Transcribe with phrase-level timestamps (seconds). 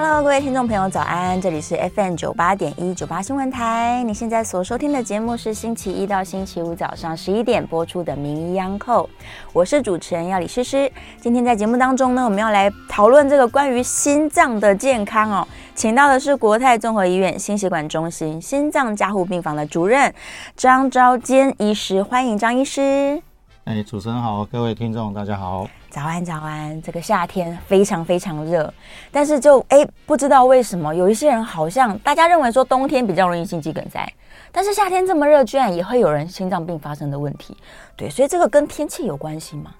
[0.00, 1.40] Hello，各位听众朋友，早安！
[1.40, 4.00] 这里是 FM 九八点一九八新闻台。
[4.04, 9.04] 你现在所收听的节目是星期一到星期五早上十一点播出的《名医央叩》，
[9.52, 10.88] 我是主持人药理诗诗。
[11.20, 20.14] 今天在节目当中呢，我们要来讨论这个关于心脏的健康哦，请到的是国泰综合医院心血管中心心脏加护病房的主任
[20.54, 23.20] 张昭坚医师，欢迎张医师。
[23.64, 25.66] 哎，主持人好，各位听众大家好。
[25.90, 26.80] 早安，早安！
[26.82, 28.72] 这个夏天非常非常热，
[29.10, 34.06] 但是就哎，不知道为什么有一些人好像大家认为说冬天比较容易心肌梗塞，
[34.52, 37.56] 但是夏天这么热，居然也会有人心脏病发生的问题。
[37.96, 39.74] 对，所以这个跟天气有关系吗？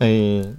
[0.00, 0.08] 哎，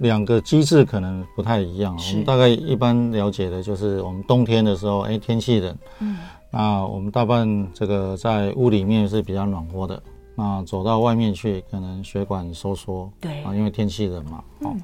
[0.00, 1.94] 两个机制可能不太一样。
[1.96, 6.16] 我们大概一般了解的就是，我们冬天的时候，哎，天气冷，嗯，
[6.50, 10.02] 那我们大半这个在屋里面是比较暖和的。
[10.42, 14.80] 那走到外面去，可能血管收缩，对啊，因为天气冷嘛，哦、嗯，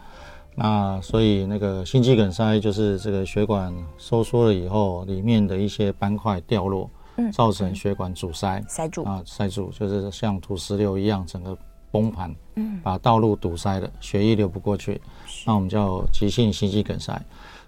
[0.55, 11.57] 那所以那个心肌梗塞就是这个血管收缩了以后，里面的一些斑块掉落，嗯，造成血管阻塞，塞住啊，塞住就是像土石流一样，整个
[11.91, 15.01] 崩盘，嗯，把道路堵塞了，血液流不过去，
[15.47, 17.19] 那我们叫急性心肌梗塞，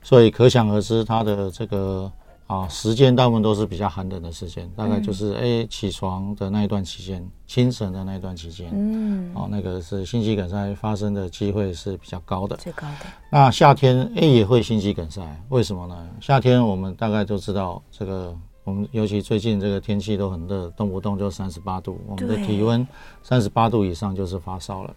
[0.03, 2.13] 所以可想而知，它的这个。
[2.49, 13.07] 啊，时间大部分都是比较寒冷的时间，大概就是哎、嗯欸、起床的那一段期间，清晨的那一段期间，嗯，哦，那个是心肌梗塞发生的机会是比较高的，最高的。
[13.31, 16.09] 那夏天哎、欸、也会心肌梗塞，为什么呢？
[16.23, 22.87] 夏天我们大概都知道，这个我们尤其最近这个天气都很热，动不动就三十八度，我们的体温
[23.23, 24.95] 三十八度以上就是发烧了。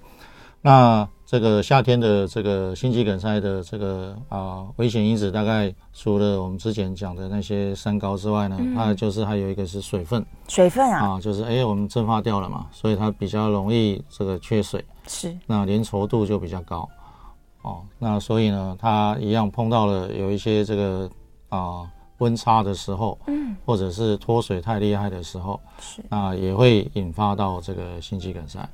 [0.62, 10.26] 那这个夏天的这个心肌梗塞的这个啊危险因子，大概除了我们之前讲的那些三高之外呢，嗯、它就是还有一个是水分。
[10.50, 14.84] 水分啊，啊就是哎我们蒸发掉了嘛，所以它比较容易这个缺水。
[15.08, 15.34] 是。
[15.48, 16.86] 那粘稠度就比较高。
[17.62, 21.10] 哦，那所以呢，它一样碰到了有一些这个
[21.48, 28.70] 啊温差的时候，嗯，或者是脱水太厉害的时候，是，那也会引发到这个心肌梗塞。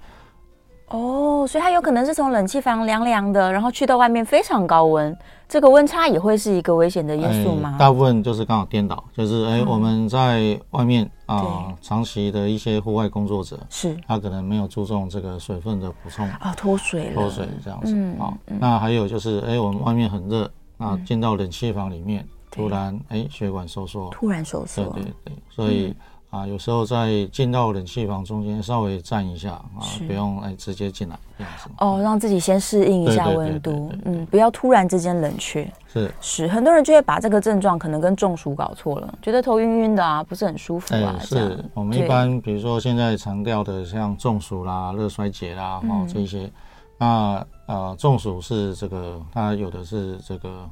[0.90, 5.16] 哦，所以它有可能是从冷气房凉凉的，然后去到外面非常高温，
[5.48, 7.76] 这个温差也会是一个危险的因素吗？
[7.78, 17.94] 大部分就是刚好颠倒，就是哎，我们在外面啊、呃，长期的一些户外工作者是，他可能没有注重这个水分的补充啊，脱水脱水这样子。
[17.94, 25.94] 嗯，好，那还有就是哎，我们外面很热，那进到冷气房里面，突然哎，血管收缩，突然收缩，对对对，所以。
[26.30, 31.70] 啊，有时候在进到冷气房中间稍微站一下啊，不用哎直接进来这样子。
[31.78, 35.66] 哦，让自己先适应一下温度，嗯，不要突然之间冷却。
[35.88, 41.18] 是是，很多人就会把这个症状可能跟中暑搞错了，觉得头晕晕的啊，不是很舒服啊。
[41.22, 46.52] 是我们一般比如说现在强调的像中暑啦、热衰竭啦，哦这些，
[46.98, 50.70] 那呃中暑是这个，它有的是这个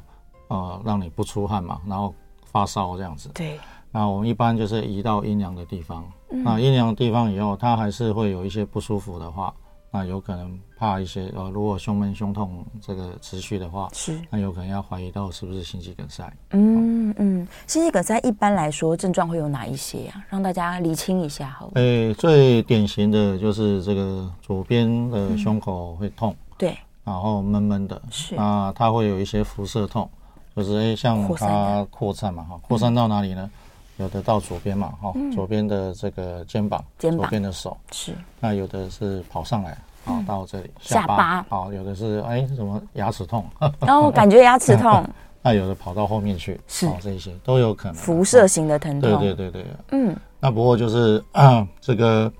[0.49, 2.13] 呃让你不出汗嘛，然后
[2.43, 3.29] 发烧这样子。
[3.33, 3.57] 对。
[3.95, 6.05] 那我们一般就是移到阴凉的地方。
[6.29, 9.53] 嗯、那阴凉的地方以后，它还是会有一些不舒服的话，
[9.89, 16.29] 那有可能怕一些呃，如果胸闷胸痛这个持续的话，是那有可能要怀疑到是不是心肌梗塞。
[16.49, 20.21] 嗯嗯，心肌梗塞一般来说症状会有哪一些啊？
[20.27, 21.71] 让大家厘清一下好了。
[21.75, 30.09] 诶，最典型的就是这个左边的胸口会痛，嗯、对，然后闷闷的，是啊，它会有一些辐射痛，
[30.53, 33.49] 就是诶，像它扩散嘛哈，扩散到哪里呢？
[33.53, 33.61] 嗯
[33.97, 38.13] 有的到左边嘛，哈、嗯，左边的这个肩膀，肩膀左边的手是。
[38.39, 43.45] 那有的是跑上来，好、嗯、到这里下巴，好，有的是哎什么牙齿痛，
[43.79, 45.03] 然后感觉牙齿痛。
[45.41, 47.95] 那有的跑到后面去，是这一些都有可能。
[47.95, 49.19] 辐射型的疼痛。
[49.19, 49.65] 对对对对。
[49.91, 50.15] 嗯。
[50.39, 52.31] 那不过就是啊， 这个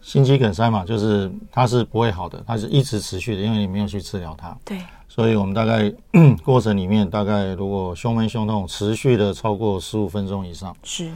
[0.00, 4.56] 心肌梗塞嘛，就是它是不会好的，它是一直持续的，因为你没有去治疗它。
[4.64, 4.78] 对。
[5.08, 5.92] 所以，我们大概
[6.42, 11.08] 过程里面，大概如果胸闷胸痛持续的超过十五分钟以上，是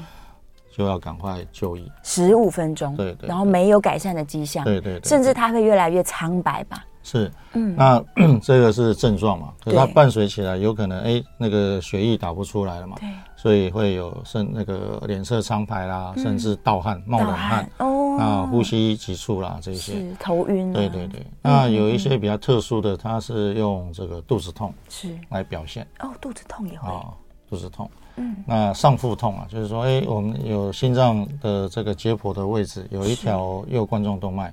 [0.70, 1.90] 就要赶快就医。
[2.04, 6.84] 十五分钟，对对，然后没有改善的迹象，对对，甚至它会越来越苍白吧？
[7.02, 8.00] 是，嗯，那
[8.40, 9.52] 这个是症状嘛？
[9.64, 12.96] 可是它伴随起来，有可能哎，那个血液打不出来了嘛？
[13.00, 18.18] 对，所以会有甚那个脸色苍白啦，甚至盗汗、冒冷汗哦。
[18.18, 20.72] 啊，呼吸急促啦，这些是头晕。
[20.72, 25.86] 对对对，那有一些比较特殊的，它是用这个肚子痛是来表现。
[26.00, 26.92] 哦，肚子痛也会。
[26.92, 27.06] 啊，
[27.48, 27.88] 肚子痛。
[28.16, 28.34] 嗯。
[28.44, 34.52] 那上腹痛啊，就是说，哎，我们有心脏的这个解剖的位置，有一条右冠状动脉，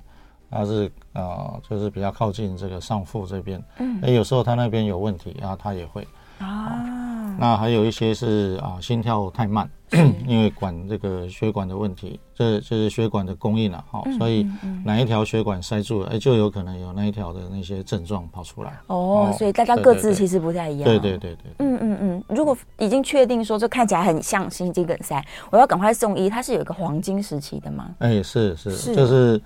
[0.51, 3.59] 它是啊，就是比较靠近这个上腹这边。
[3.79, 3.99] 嗯。
[4.03, 6.07] 哎，有时候它那边有问题啊，它也会。
[6.37, 6.94] 啊。
[7.35, 9.69] 嗯，那还有一些是啊心跳太慢，
[10.27, 14.47] 因为管这个血管的问题，这就是血管的供应了，好，所以
[14.83, 18.79] 哪一条血管塞住了，哎，就有可能有那一条的那些症状跑出来。
[18.87, 20.85] 哦，所以大家各自其实不太一样。
[20.85, 21.51] 对对对对。
[21.59, 27.95] 嗯嗯嗯，如果已经确定说这看起来很像心肌梗塞，我要赶快送医，它是有一个黄金时期的吗？
[27.99, 29.41] 哎，是是，就是，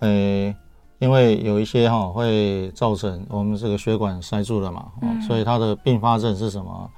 [0.00, 0.54] 呃。
[1.00, 6.90] 因为有一些哈会造成我们这个血管塞住了嘛，嗯、所以它的并发症是什么？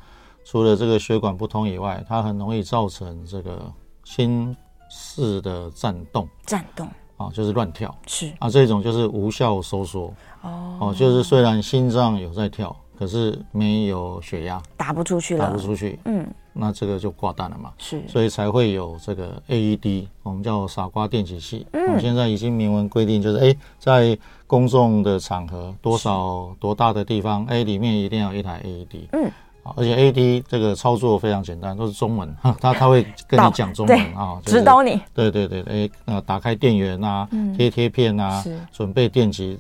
[0.51, 4.57] 除了这个血管不通以外，它很容易造成这个心
[4.91, 10.13] 室的颤动，颤动啊，就是乱跳，是啊，这种就是无效收缩
[10.43, 16.27] 哦，哦，就是虽然心脏有在跳，可是没有血压，打不出去了，打不出去，嗯。
[16.53, 21.65] 那这个就挂蛋了嘛，是，所以才会有这个 AED，我们叫傻瓜电击器。
[21.71, 24.19] 嗯，现在已经明文规定，就是哎，在
[24.49, 29.09] 公众的场合，多少多大的地方，哎，里面一定要一台 AED。
[29.13, 29.31] 嗯，
[29.77, 35.01] 而且 AED 这个操作非常简单，都是中文， 他他会跟你讲中文啊，指导你。
[35.15, 39.59] 对对对，哎，呃，打开电源啊，贴贴片啊，准备电极。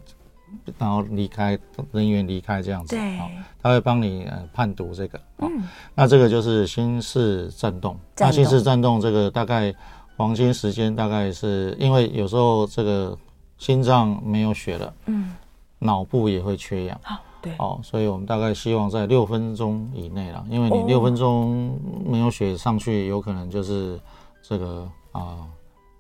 [0.79, 1.56] 然后离开
[1.93, 3.19] 人员离开这样子，对，
[3.62, 5.62] 他会帮你呃判读这个，嗯，
[5.94, 9.73] 那这个就是心室颤动，那心室颤动这个大概
[10.17, 13.17] 黄金时间大概是因为有时候这个
[13.58, 15.37] 心脏没有血了，嗯，
[15.79, 23.99] 脑部也会缺氧，好，对，哦，所以我们大概希望在六分钟以内了，因为你六分钟没有血上去，有可能就是
[24.43, 25.47] 这个啊，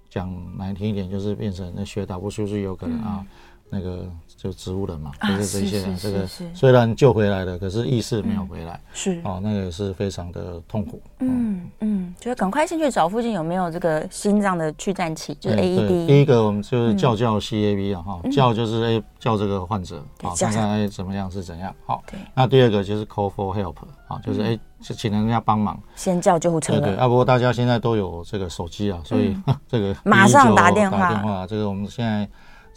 [0.08, 3.24] 讲难听一点就是变成那血打不出去，有可能啊。
[3.70, 4.04] 那个
[4.36, 11.00] 就植物人嘛，就是这些人，这个虽然救回来了，可是意识没有回来，是哦，那个也是非常的痛苦。
[11.20, 16.06] 嗯嗯，就是赶快先去找附近有没有这个心脏的去颤器，就是 AED。
[16.06, 21.74] 第一个我们就是叫叫 CAB 啊，哈，叫就是哎叫这个患者，好看看哎怎么样是怎样。
[21.86, 22.02] 好，
[22.34, 23.76] 那第二个就是 call for help
[24.08, 26.80] 啊，就是哎请人家帮忙，先叫救护车。
[26.80, 29.36] 对，啊不过大家现在都有这个手机啊，所以
[29.68, 30.98] 这个马上打电话。
[30.98, 32.26] 打电话，这个我们现在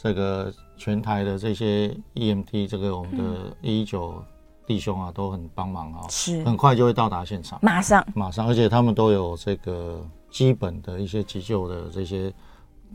[0.03, 0.53] 这个。
[0.75, 4.21] 全台的这些 EMT，这个我们的一一九
[4.65, 12.33] 弟兄啊，都很帮忙啊，是很快就会到达现场，马上马上，而且他们都有这个基本的一些急救的这些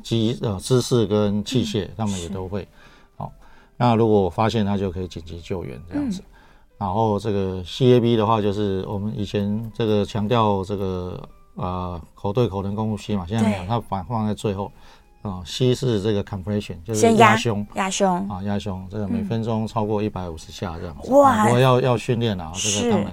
[0.03, 2.67] 机呃知识跟器械，他们也都会。
[3.17, 3.33] 好，
[3.77, 6.21] 那如果我发现他就可以紧急救援这样子。
[6.77, 14.71] 然后这个 CAB 的话，就是我们以前这个强调这个呃口对口人工呼吸嘛，现在没有，它反放在最后。
[15.23, 21.13] 啊，吸是这个 compression，就是压胸，压胸啊，压胸，这个每分钟超过一百五十下这样子。
[21.13, 23.07] 哇，不过要要训练啊，这个他们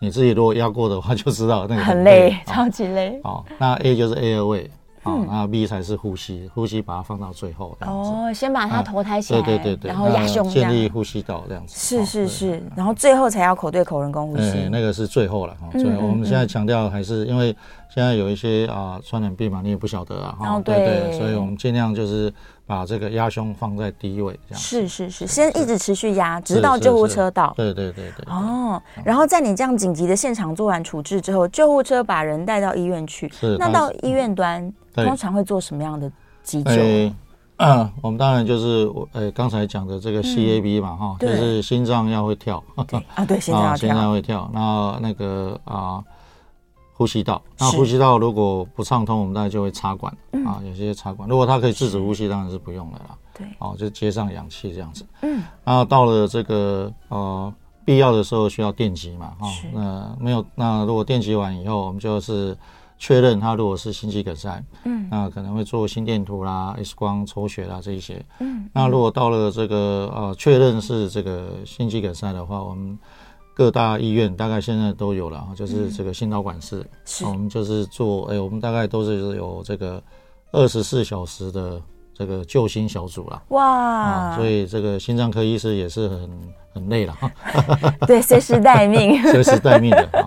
[0.00, 3.20] 你自己如果压过的话，就知道那个 很累，超级累。
[3.24, 4.68] 哦，那 A 就是 airway。
[5.04, 7.76] 好，那 B 才是呼吸，呼吸把它放到最后。
[7.80, 11.74] 哦，先把它头抬起来，对对对对，然后压胸，建立呼吸道这样子。
[11.76, 14.68] 是是是，然后最后才要口对口人工呼吸。
[14.70, 15.66] 那个是最后了哈。
[15.72, 17.52] 最后我们现在强调还是因为
[17.94, 20.36] 现在有一些啊传染病嘛，你也不晓得啊。
[20.40, 22.32] 哦，对对，所以我们尽量就是
[22.66, 24.60] 把这个压胸放在第一位这样。
[24.60, 27.52] 是是是，先一直持续压，直到救护车到。
[27.56, 28.24] 对对对对。
[28.26, 33.28] 哦，然后在你这样紧急的现场做完处置之后，救护车把人带到医院去。
[33.28, 33.56] 是。
[33.58, 34.72] 那到医院端。
[34.94, 36.12] 通常会做什么样的
[36.42, 36.70] 急救？
[36.70, 37.14] 欸
[37.56, 42.84] 啊、 我们当然就是我呃刚才讲的这个 CAB 嘛哈，嗯、就是心脏要会跳啊，
[43.24, 44.50] 对，心脏 心脏会跳。
[44.52, 46.04] 那那个啊，
[47.02, 51.28] 呼吸道，那呼吸道如果不畅通，我们大概就会插管、嗯、啊，有些插管。
[51.28, 53.18] 如果它可以制止呼吸，当然是不用的啦。
[53.34, 55.04] 对，哦，就接上氧气这样子。
[55.22, 57.52] 嗯，那到了这个呃
[57.84, 62.56] 必要的时候需要电击嘛哈，是那没有，那如果电击完以后，我们就是。
[62.98, 72.96] 确认他如果是心肌梗塞，嗯，那可能会做心电图啦、X 光抽血啦这一些，嗯，那如果到了这个呃确认是这个心肌梗塞的话，我们
[73.54, 80.02] 各大医院大概现在都有了，就是这个心导管室，是，我们就是做，哎，我们大概都是有这个
[80.52, 81.80] 二十四小时的
[82.14, 86.30] 这个救心小组啦，哇，所以这个心脏科医师也是很
[86.74, 87.16] 很累了，
[88.06, 90.26] 对，随时待命， 随时待命的啊。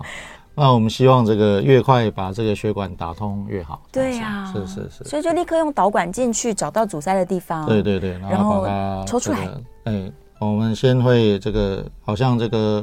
[0.58, 3.82] 那我们希望这个越快把这个血管打通越好。
[3.92, 5.04] 对呀，是是是。
[5.04, 7.66] 所以就立刻用导管进去，找到阻塞的地方。
[7.66, 9.46] 对对对，然后把它抽出来。
[9.84, 12.82] 哎，我们先会这个，好像这个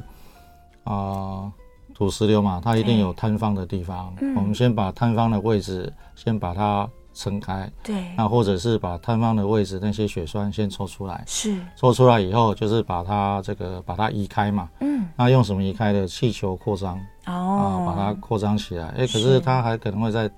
[0.84, 1.52] 啊
[1.94, 4.13] 土石流嘛，它一定有坍方的地方。
[4.36, 7.72] 我们先把坍方的位置先把它撑开。
[7.84, 8.04] 对。
[8.18, 11.24] 那或者是把坍方的位置那些血栓先抽出来。
[11.28, 11.56] 是。
[11.75, 14.68] 抽出来以后，就是把它这个把它移开嘛。
[14.80, 15.08] 嗯。
[15.16, 16.08] 那用什么移开的？
[16.08, 17.00] 气球扩张。
[17.28, 20.30] 哦，啊把它扩张起来，哎，可是它还可能会再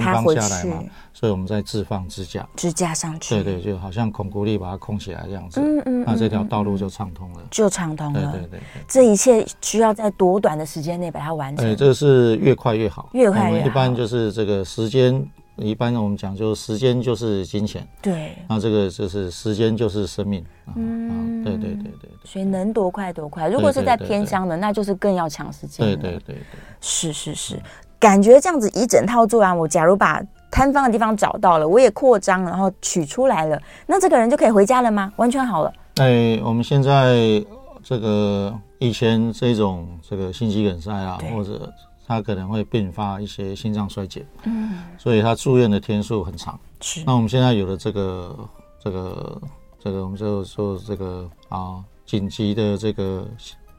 [0.00, 0.82] 摊放下来嘛，
[1.12, 11.64] 所以我们再置放支架，支架上去，对对，就好像孔骨力把它空起来这样子，嗯嗯，那这条道路就畅通了，就畅通了，对对对，这一切需要在多短的时间内把它完成？
[11.64, 15.26] 对，这个是越快越好，越快越好，一般就是这个时间。
[15.56, 17.86] 一般我们讲，就时间就是金钱。
[18.02, 18.32] 对。
[18.48, 20.44] 那这个就是时间就是生命。
[20.74, 21.44] 嗯。
[21.44, 22.10] 对对对对。
[22.24, 23.46] 所以能多快多快。
[23.46, 25.86] 如果是在偏乡的，那就是更要抢时间。
[25.86, 26.36] 对对对对。
[26.80, 27.62] 是是是，
[28.04, 35.10] 感觉这样子一整套做完，我假如把摊方的地方找到了，我也扩张，然后取出来了，那这个人就可以回家了吗？
[35.16, 35.72] 完全好了。
[35.96, 37.42] 哎，我们现在
[37.82, 41.72] 这个以前这种这个心肌梗塞啊，或者。
[42.06, 46.60] 他可能会并发一些心脏衰竭，嗯，所以他住院的天数很长。
[46.82, 48.36] 是，那我们现在有了这个
[48.78, 49.40] 这个
[49.82, 53.26] 这个，我们就说这个啊，紧急的这个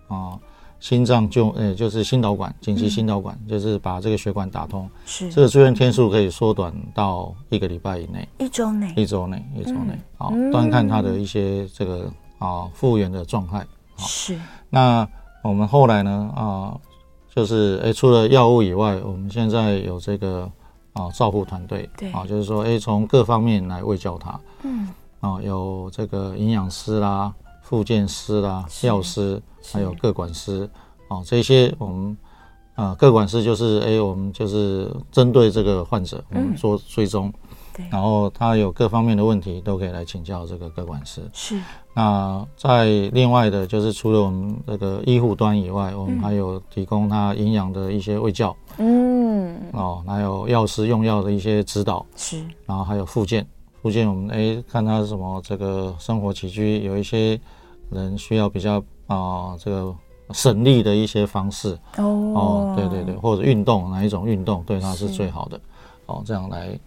[0.07, 0.33] 啊，
[0.79, 4.89] 心脏就呃、欸，就是心导管，紧急心导管，嗯、就是把这个血管打通。
[5.05, 9.97] 是，这个住院天数可以缩短到一个礼拜以内，一周内，一周内，一周内。
[10.17, 13.65] 好，端看他的一些这个啊复原的状态。
[13.97, 14.39] 是，
[14.69, 15.07] 那
[15.43, 16.77] 我们后来呢啊。
[17.35, 20.49] 就是诶，除了药物以外，我们现在有这个
[20.93, 24.87] 啊照护团队，对啊，就是说诶，从各方面来喂教他，嗯，
[25.19, 27.33] 啊，有这个营养师啦、
[27.67, 29.41] 复健师啦、药师，
[29.73, 30.69] 还有各管师，
[31.07, 32.15] 啊，这些我们
[32.75, 37.33] 啊个管师就是诶，我们就是针对这个患者，我们做追踪。
[37.91, 41.21] 然后他有各方面的问题，都可以来请教这个各管师。
[41.33, 41.59] 是。
[41.93, 48.55] 那在另外的，就是除了我们这个医护端以外，我们还有提供他营养的一些卫教。
[48.77, 49.59] 嗯。
[49.73, 52.05] 哦，还有药师用药的一些指导。
[52.15, 52.41] 是。
[52.65, 53.45] 然后还有复健，
[53.81, 57.37] 复健我们哎看他什么这个生活起居，有一些
[57.89, 59.15] 人需要比较啊、
[59.51, 59.95] 呃、这个
[60.31, 61.77] 省力的一些方式。
[61.97, 62.03] 哦。
[62.03, 65.59] 哦，对对对，或者运动哪一种运动对他是最好的？
[66.07, 66.79] 哦，这样来。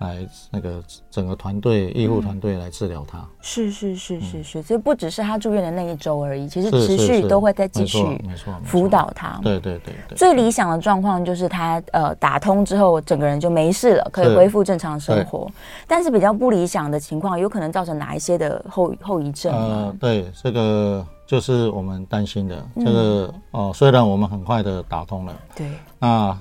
[0.00, 9.38] 来那个整个团队医护团队来治疗他，是是是是是，所以不只是他住院的那一周而已，其实持续都会再继续没错辅导他。
[9.42, 10.16] 对对对对。
[10.16, 15.50] 最理想的状况就是他呃打通之后，整个人就没事了，可以恢复正常生活。
[15.86, 19.54] 但是比较不理想的情况，有可能造成哪一些的后后遗症？
[19.54, 22.66] 呃，对，这个就是我们担心的。
[22.76, 26.36] 这个哦，虽然我们很快的打通了，对，那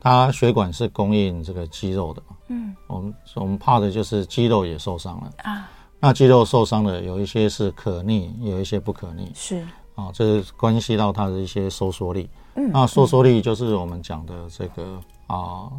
[0.00, 2.22] 他血管是供应这个肌肉的。
[2.50, 5.70] 嗯，我们我们怕的就是肌肉也受伤了啊。
[6.00, 9.30] 那肌肉受伤的，有一些是可逆，有一些不可逆。
[9.34, 9.64] 是
[9.94, 12.28] 啊，这是关系到它的一些收缩力。
[12.56, 15.70] 嗯，那收缩力就是我们讲的这个啊，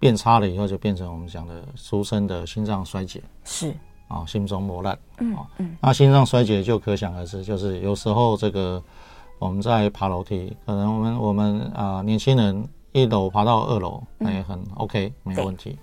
[0.00, 3.22] 变差了以后就变成我们讲的俗称的心脏衰竭。
[3.44, 3.74] 是
[4.08, 4.98] 啊，心中磨难。
[5.18, 8.82] 嗯嗯，那心脏衰竭就可想而知，就是有时候这个
[9.38, 15.78] 我们在爬楼梯，可能我们我们啊年轻人一楼爬到二楼，那也很 OK，没有问题。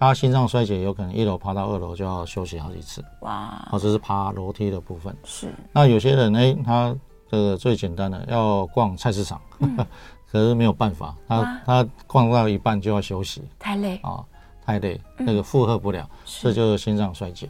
[0.00, 3.04] 他心脏衰竭有可能一楼爬到二楼就要休息好几次。
[3.20, 5.14] 哇，哦，这是爬楼梯的部分。
[5.24, 5.52] 是。
[5.74, 6.96] 那有些人呢，他
[7.30, 9.76] 这个最简单的要逛菜市场，嗯、
[10.32, 13.98] 可是没有办法，他他逛到一半就要休息，太累。
[14.02, 14.24] 啊，
[14.64, 17.46] 太累，那个负荷不了，这就是心脏衰竭。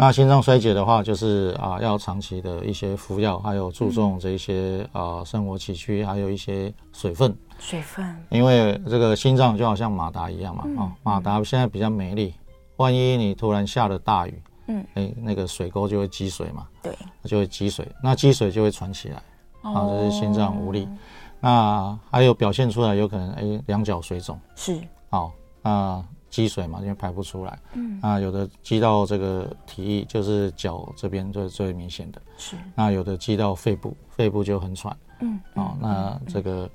[0.00, 7.36] 那心脏衰竭的话，就是啊要长期的一些服药，还有注重这些啊生活起居，还有一些水分。
[7.58, 12.32] 水分，因为这个心脏就好像马达一样嘛，啊、嗯，马达现在比较没力，
[12.76, 19.16] 万一你突然下了大雨，嗯，哎，那个水沟就会积水嘛，对，就会积水，那积水就会喘起来，
[19.62, 20.84] 啊，这是心脏无力。
[20.84, 20.88] 哦、
[21.40, 36.64] 那还有表现出来有可能，哎，两脚水肿，是，好，那积水嘛，因为排不出来，嗯，那有的积到这个体液，就是脚这边就是最明显的，是，那有的积到肺部，肺部就很喘，嗯，啊，那这个。
[36.64, 36.70] 嗯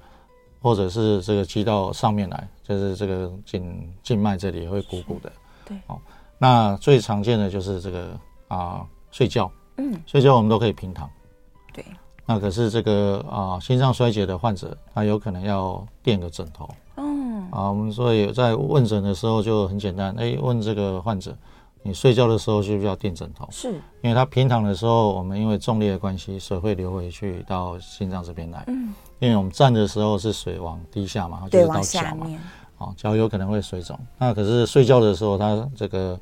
[0.63, 5.29] 或者是这个积到上面来，就是这个颈静脉这里也会鼓鼓的。
[5.65, 5.99] 对，哦，
[6.37, 8.17] 那最常见的就是这个
[8.47, 11.09] 啊、呃、睡觉，嗯，睡觉我们都可以平躺。
[11.73, 11.83] 对，
[12.25, 16.69] 那可是这个啊、呃、心脏衰竭的患者，他有可能要垫个枕头。
[17.53, 21.35] 嗯，啊，我们所以在问诊的时候就很简单，哎，问这个患者。
[21.85, 23.45] 你睡觉的时候需不需要垫枕头？
[23.51, 28.63] 是，因为他平躺的时候，我们因为重力的关系，水会流回去到心脏这边来。
[28.67, 32.25] 嗯，因为我们站的时候是水往低下嘛，就是到脚嘛，
[32.77, 33.99] 哦，脚有可能会水肿。
[34.17, 36.17] 那可是睡觉的时候，他这个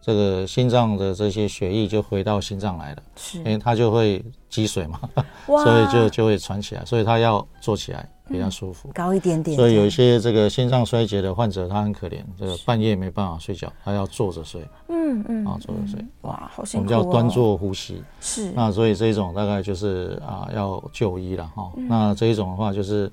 [0.00, 4.98] 这个心脏的这些血液就回到心脏来了，是，因为他就会积水嘛，
[5.44, 8.08] 所以就就会喘起来，所以他要坐起来。
[8.28, 9.56] 比较舒服，高一点点。
[9.56, 14.66] 所以有一些这个心脏衰竭的患者，他很可怜，这个半夜没办法睡觉，他要坐着睡。
[14.88, 16.04] 嗯嗯，啊，坐着睡。
[16.22, 16.86] 哇，好辛苦。
[16.86, 18.02] 我们叫端坐呼吸。
[18.20, 18.50] 是。
[18.52, 21.70] 那所以这一种大概就是啊，要就医了哈。
[21.76, 23.10] 那这一种的话，就是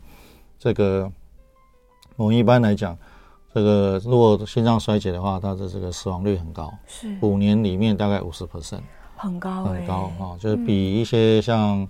[0.57, 1.11] 这个
[2.15, 2.97] 我们一般来讲，
[3.53, 8.81] 这个如果心脏衰竭的话，它的这个死亡率很高，是五年里面大概五十 percent，
[9.15, 11.87] 很高很高啊，就是比一些像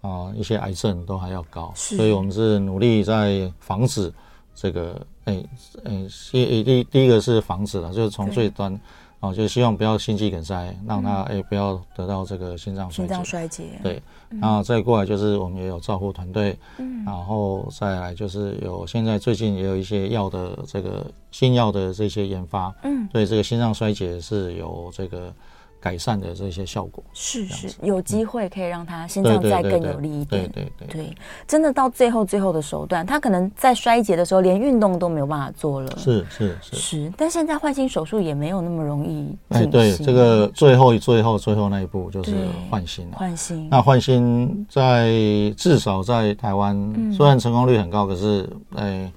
[0.00, 4.12] 啊一些癌症都还要高，所以我们是努力在防止
[4.54, 5.42] 这个，哎
[5.84, 8.78] 哎，第第第一个是防止了，就是从最端。
[9.20, 13.08] 哦，就希望不要心肌梗塞，让他哎、嗯欸、不要得到这个心脏衰竭。
[13.08, 13.64] 心脏衰竭。
[13.82, 25.34] 对，然后再过来就是我们也有照护团队，嗯，然后再来就是有现在最近也有一些药的这个新药的这些研发，嗯，对这个心脏衰竭是有这个。
[25.80, 31.16] 改善的这些效果是是有机会可以让他心脏再更有力一点，对对对，对，
[31.46, 36.76] 真的到最后最后的手段，他可能在衰竭的时候连运动都没有办法做了，是是是。
[36.76, 39.36] 是，但现在换心手术也没有那么容易。
[39.50, 42.34] 哎，对，这个最后最后最后那一步就是
[42.68, 43.08] 换心。
[43.10, 43.68] 了，换心。
[43.70, 45.10] 那换心在
[45.56, 49.10] 至少在台湾，虽然成功率很高，可是哎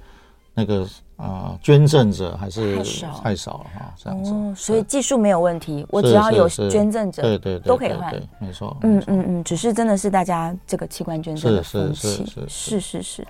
[0.53, 0.87] 那个。
[1.21, 3.21] 啊，捐赠者还是太少。
[3.23, 13.27] 太少了哈，这样子，所以技术没有问题，我只要有捐赠者，对对都可以换，没错，嗯嗯嗯，只是真的是大家这个器官捐赠的风气，是是是，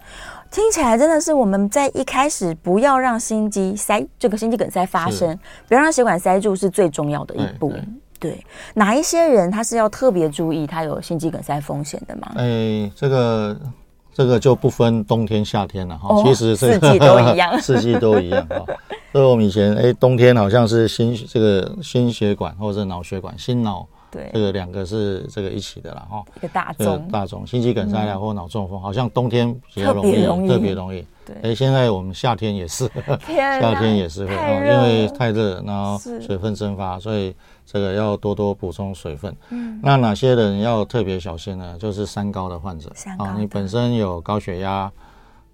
[0.50, 7.74] 听起来真的是我们在一开始不要让心肌塞这个心肌梗塞发生，不要让血管塞住是最重要的一步。
[8.20, 8.42] 对，
[8.74, 12.32] 哪一些人他是要特别注意他有心肌梗塞风险的吗？
[12.38, 13.60] 哎，这个。
[14.13, 18.65] 这个就不分冬天夏天了哈，其实四季都一样， 四季都一样哈。
[19.12, 26.24] 所以我们以前哎，冬天好像是心这个心血管或者脑血管心脑，对，这个两个是这个一起的了哈。
[26.36, 31.06] 一个大宗大宗心肌梗塞啊或脑中风，好像冬天比较容易，特别容易。
[31.25, 32.89] 对，哎，现在我们夏天也是，
[33.27, 37.34] 夏天也是会，因为太热，然后水分蒸发，所以。
[37.65, 39.36] 这个要多多补充水分。
[39.50, 41.77] 嗯，那哪些人要特别小心呢？
[41.77, 42.91] 就是三高的患者。
[42.96, 43.25] 三高。
[43.25, 44.91] 啊，你本身有高血压，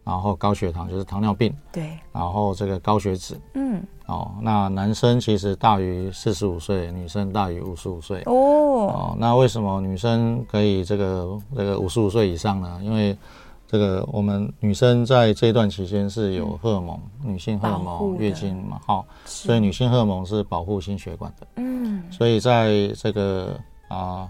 [0.04, 1.54] 然后高血糖，就是糖尿病。
[1.72, 1.98] 对。
[2.12, 3.40] 然后这个高血脂。
[3.54, 3.84] 嗯。
[4.08, 8.24] 哦，那男生其实大于四十五岁，女生大于五十五岁。
[8.26, 8.34] 哦。
[8.34, 12.80] 哦，那为什么女生可以这个这个五十五岁以上呢？
[12.82, 13.18] 因为
[13.68, 21.48] 这个我们女生在这段期间是有荷尔蒙，嗯、女性荷尔蒙、月经嘛，好，所以女性荷尔蒙是保护心血管的。
[21.58, 24.28] 嗯，所以在这个啊。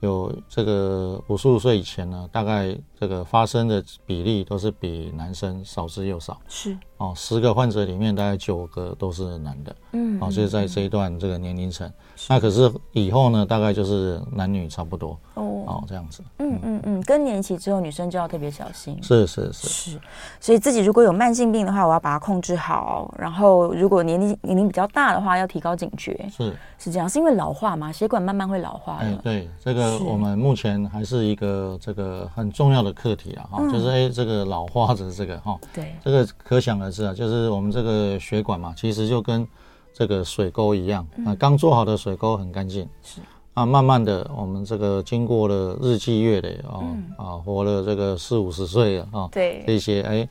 [0.00, 6.38] 有这个五十五岁以前呢，大概这个发生的比例都是比男生少之又少。
[6.48, 9.76] 是哦，十个患者里面大概九个都是男的。
[9.92, 11.88] 嗯，哦，所以在这一段这个年龄层，
[12.28, 15.16] 那可是以后呢，大概就是男女差不多。
[15.34, 16.24] 哦，哦，这样子。
[16.38, 19.00] 嗯嗯嗯，更年期之后，女生就要特别小心。
[19.00, 20.00] 是是是是，
[20.40, 23.14] 所以自己如果有慢性病的话，我要把它控制好。
[23.16, 26.28] 然后如果年龄年龄比较大的话，要提高警觉。
[26.36, 28.96] 是是这样，是因为老化嘛，血管慢慢会老化。
[28.96, 29.96] 哎，对这个。
[30.00, 39.46] 我们目前还是一个这个很重要的课题啊，哈，就是哎，这个老化的这个哈， 对，这个可想而知啊，就是我们这个血管嘛，其实就跟
[39.92, 43.20] 这个水沟一样啊，刚做好的水沟很干净，是。
[43.54, 46.78] 啊，慢慢的我们这个经过了日积月累啊，
[47.16, 50.28] 啊，活了这个四五十岁了啊，对，这些哎。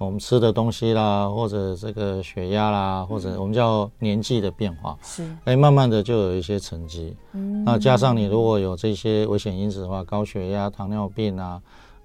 [0.00, 7.14] 我们吃的东西啦，或者这个血压啦，或者我们叫年纪的变化，是，哎，慢慢的就有一些沉积。
[7.32, 11.60] 嗯，那加上你如果有这些危险因子的话，高血压、糖尿病啊，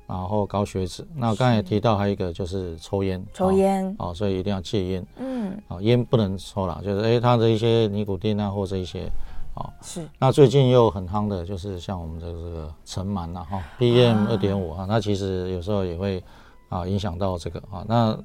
[0.07, 5.05] 然后高血脂，那刚才也提到还有一个就是抽烟，抽烟，哦，所以一定要戒烟。
[5.17, 9.09] 嗯，哦，烟不能抽了，就是哎，它的一些尼古丁啊，或者一些，
[9.55, 10.07] 哦，是。
[10.19, 16.23] 那最近又很夯的就是像我们这个这个尘螨呐，哈，PM 二点五啊，它其实有时候也会。
[16.67, 18.17] 啊，影响到这个啊，那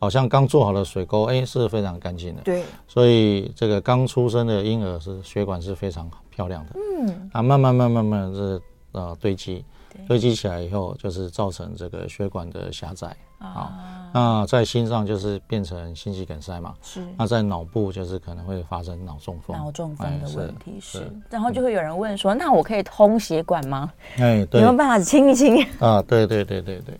[0.00, 2.40] 好像刚做好的水沟，哎，是非常干净的。
[2.42, 6.72] 对，所以这个刚出生的婴儿是血管是非常漂亮的。
[6.74, 8.60] 嗯，啊，慢慢慢慢慢这
[8.92, 9.62] 呃堆积，
[10.08, 14.10] 堆积起来以后，就是造成这个血管的狭窄啊。
[14.12, 16.74] 那在心脏就是变成心肌梗塞嘛。
[16.82, 17.06] 是。
[17.18, 19.56] 那在脑部就是可能会发生脑中风。
[19.56, 23.92] 脑中风的问题是，然后就会有人问说，那我可以通血管吗？
[24.18, 24.60] 哎，对。
[24.60, 25.62] 有没有办法清一清？
[25.78, 26.98] 啊，对对对对对。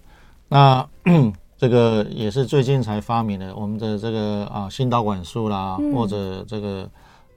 [0.48, 0.86] 那
[1.56, 6.86] 这个也是最近才发明的，我们的这个啊心导管术啦，嗯、或者这个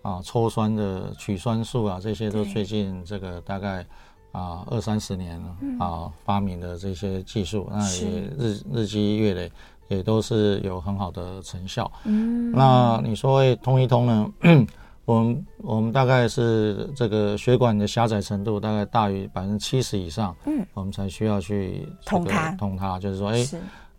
[0.01, 3.85] 啊抽酸的取酸术啊，这些都最近这个大概
[4.31, 9.51] 啊二三十年了啊发明的这些技术，嗯、那也日日积月累，
[9.87, 11.91] 也都是有很好的成效。
[12.05, 14.31] 嗯，那你说会通一通呢？
[15.05, 23.43] 我们我们大概是这个血管的狭窄程度大概大于百分之七十以上，嗯，我们才需要去通它，通它，就是说，哎，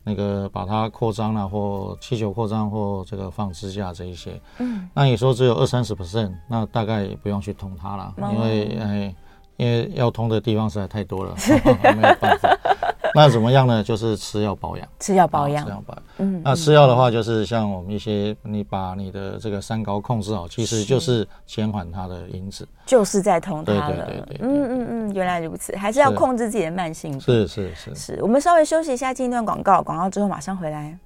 [0.04, 9.14] 那个把它扩张了，或气球扩张，或这个放支架这一些，嗯，那你说只有二三十 percent，那大概也不用去通它了，因为哎，
[9.60, 11.34] 因为要通的地方实在太多了，
[11.94, 12.56] 没有办法。
[13.14, 13.82] 那怎么样呢？
[13.82, 16.02] 就是吃药保养，吃药保养，吃药保养。
[16.18, 23.86] 嗯，那吃药的话，就是像我们一些，你把你的这个三高控制好，其实就是减缓它的因子，就是在通它了。
[23.88, 27.20] 对对对对，嗯嗯嗯，原来如此，还是要控制自己的慢性病。
[27.20, 30.96] 是是是是，我们稍微休息一下，进一段广告，广告之后马上回来。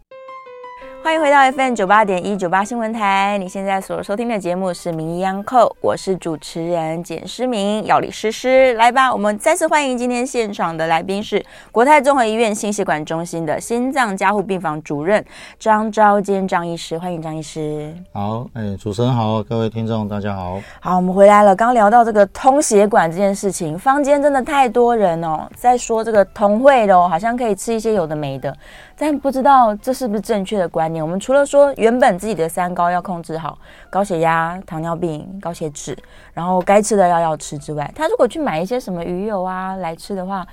[1.05, 15.23] 欢迎回到 FM 九八点一九八新闻台，你现在所收听的节目是《名医央叩》，我是主持人简诗明，药理诗诗，来吧，我们再次欢迎今天现场的来宾是国泰综合医院心血管中心的心脏加护病房主任
[15.59, 17.95] 张昭坚张医师，欢迎张医师。
[18.15, 20.59] 好，哎，主持人好，各位听众大家好。
[20.81, 21.55] 好，我们回来了。
[21.55, 28.57] 刚聊到这个通血管这件事情，坊间真的太多人哦，在说这个通会的哦，好像可以吃一些有的没的。
[28.97, 30.94] 但不知道这是不是正确的观念？
[31.03, 35.97] 我们除了说原本自己的三高要控制好，高血压、糖尿病、高血脂，
[36.33, 40.47] 然后该吃的药要吃之外，他如果去买一些什么鱼油啊来吃的话，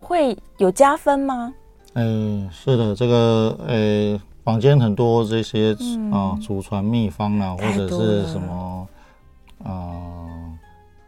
[0.00, 1.52] 会有加分吗？
[1.94, 5.76] 嗯，是的，这个呃，坊间很多这些
[6.12, 8.88] 啊祖传秘方啊，或者是什么
[9.64, 9.72] 啊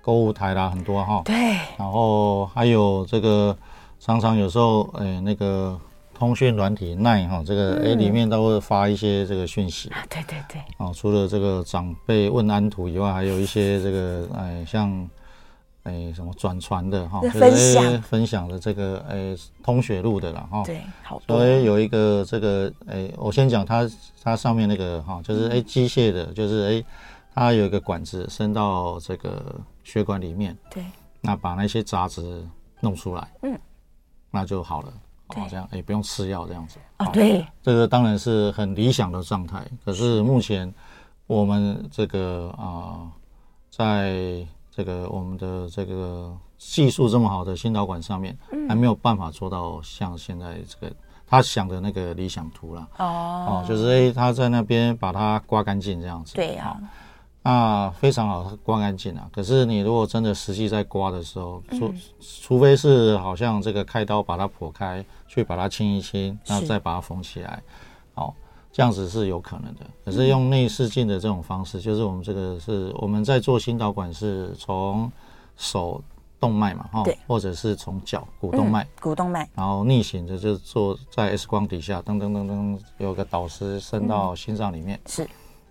[0.02, 1.22] 购物台啦，很多哈。
[1.24, 1.34] 对。
[1.76, 3.56] 然后还有这个，
[4.00, 5.78] 常常有时候呃那个。
[6.18, 9.88] 通讯软体 Line 哈，这个哎、嗯、里面都会发一些这个讯息。
[9.90, 15.08] 啊，对对对，啊，除了这个长辈问安图以外，还有一些这个哎像
[15.84, 18.02] 哎什么转传的哈，分享。
[18.02, 21.38] 分享的这个哎通血路的了哈，对，好多。
[21.38, 23.88] 所以有一个这个哎，我先讲它
[24.20, 26.84] 它上面那个哈，就是哎机械的，就是哎
[27.32, 29.54] 它有一个管子伸到这个
[29.84, 30.84] 血管里面，对，
[31.20, 32.44] 那把那些杂质
[32.80, 33.56] 弄出来，嗯，
[34.32, 34.92] 那就好了。
[35.34, 39.62] 好像也不用吃药这样子啊，对，这个当然是很理想的状态。
[39.84, 40.72] 可是目前
[41.26, 43.12] 我们这个啊、呃，
[43.70, 48.36] 在这个我们的这个技术这么好的心导管上面，
[48.68, 50.94] 还没有办法做到像现在这个
[51.26, 52.88] 他想的那个理想图了。
[52.98, 56.34] 哦，就是哎，他在那边把它刮干净这样子。
[56.34, 56.80] 对呀。
[57.48, 59.26] 那非常好，刮干净啊。
[59.32, 67.62] 可是你如果真的实际在刮的时候，除除非是好像这个开刀把它剖开，去把它清一清，然后再把它缝起来，
[68.16, 68.34] 哦，
[68.70, 69.86] 这样子是有可能的。
[70.04, 75.10] 可是用内视镜的这种方式，就是我们这个是我们在做心导管是从
[75.56, 76.02] 手
[76.38, 85.26] 动脉嘛，哈，或者是从脚股动脉，股动脉，然后逆行的就做在 X 光底下，噔噔噔噔，有个导师伸到心脏里面，是，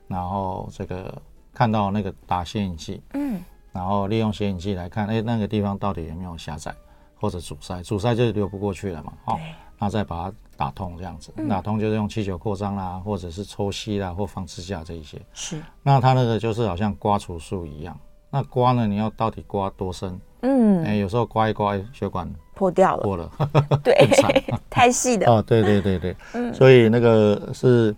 [0.08, 1.14] 然后这个。
[1.58, 6.72] 看到那个打显影剂，嗯，然后利用显影剂来看，哎，那个地方到底有没有狭窄
[7.20, 7.82] 或者阻塞？
[7.82, 9.38] 阻塞就流不过去了嘛，好，
[9.80, 15.20] 然后再把它打通，这样子，打通就是用气球扩张啦，或者是抽吸啦，或放支架这一些。
[15.34, 20.22] 是，那它那个就是好像刮除术一样，那刮呢，你要到底刮多深？
[20.44, 23.32] 嗯，哎，有时候刮一刮，血管破掉了，破了，
[23.84, 23.96] 对，
[24.70, 25.26] 太细的。
[25.26, 27.96] 哦，对对对对，嗯，所以那个是。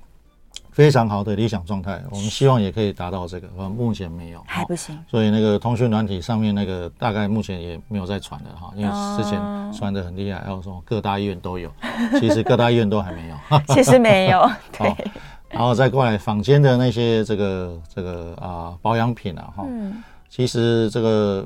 [0.80, 4.98] 非常好的理想状态，我们希望也可以达到这个，呃，目前没有，还不行。
[5.10, 9.38] 所以那个通讯软体上面那个大概目前也没有在传的哈，因为之前
[9.74, 11.70] 传的很厉害，还有说各大医院都有，
[12.18, 13.36] 其实各大医院都还没有，
[13.76, 14.50] 其实没有。
[14.80, 14.96] 对，
[15.50, 19.66] 然后再过来坊间的那些这个这个啊保养品啊哈，
[20.30, 21.46] 其实这个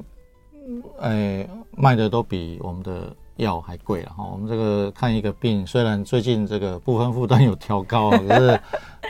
[1.01, 1.43] 哎
[1.75, 3.11] 卖的都比我们的。
[3.43, 8.59] 药还贵了哈，我们这个看一个病，虽然最近这个部分负担有调高，可是，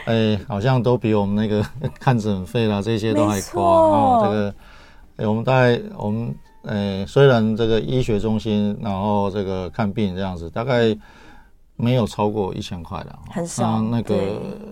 [0.04, 1.66] 哎，好像都比我们那个
[1.98, 4.26] 看诊费啦这些都还高啊。
[4.26, 4.54] 这个，
[5.16, 6.34] 哎，我们大概我们，
[6.66, 10.94] 哎，虽然这个医学中心，然后这个看病这样子，大概
[11.76, 13.80] 没有超过一千块的，很少。
[13.80, 14.16] 那个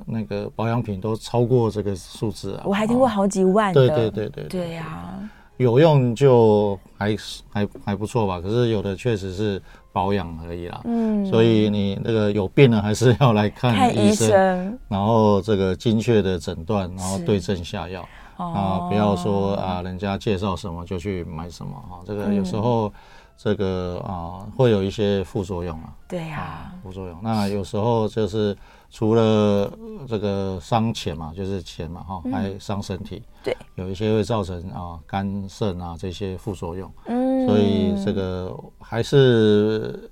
[0.06, 2.62] 那个保养品都超过这个数字啊。
[2.66, 3.88] 我还听过好几万的。
[3.88, 4.44] 对对对对。
[4.44, 5.18] 对呀。
[5.62, 7.16] 有用就还
[7.50, 10.80] 还还不错吧，可是有的确实是保养而已啦。
[10.84, 22.00] 嗯，所以你那个有病了，还是要来看医生，然后这个精确的诊断，然后对症下药啊，不要说啊，人家介绍什么就去买什么哈。
[22.04, 22.92] 这个有时候
[23.36, 25.92] 这个啊会有一些副作用啊。
[26.08, 27.18] 对呀，副作用。
[27.22, 28.56] 那有时候就是。
[28.92, 29.72] 除了
[30.06, 33.22] 这个伤钱嘛，就是钱嘛，哈，还伤身体。
[33.42, 36.92] 对，有一些会造成啊肝肾啊这些副作用。
[37.06, 40.10] 嗯，所以这个还是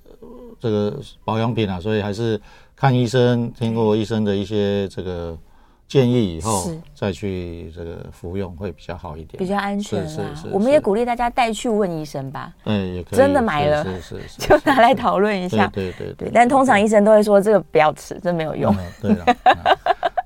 [0.58, 2.40] 这个保养品啊，所以还是
[2.74, 5.36] 看医生，听过医生的一些这个
[5.90, 10.08] 建议以后，再去这个服用会比较好一点，比较安全。
[10.08, 12.52] 是是是，我们也鼓励大家带去问医生吧。
[12.64, 13.18] 嗯，也可以。
[13.18, 15.66] 真的买了，是是是， 就拿来讨论一下。
[15.72, 16.30] 对对对。
[16.32, 18.72] 但通常医生都会说这个不要吃，这没有用。
[19.02, 19.26] 对了。